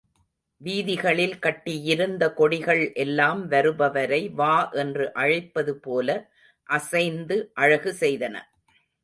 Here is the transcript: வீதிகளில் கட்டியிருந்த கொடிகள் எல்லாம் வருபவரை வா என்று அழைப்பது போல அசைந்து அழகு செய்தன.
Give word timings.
வீதிகளில் 0.61 1.35
கட்டியிருந்த 1.39 2.23
கொடிகள் 2.33 2.81
எல்லாம் 2.93 3.41
வருபவரை 3.47 4.21
வா 4.31 4.55
என்று 4.75 5.05
அழைப்பது 5.13 5.75
போல 5.79 6.09
அசைந்து 6.69 7.37
அழகு 7.53 7.93
செய்தன. 7.99 8.35